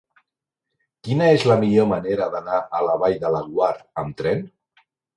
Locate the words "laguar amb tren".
3.39-4.47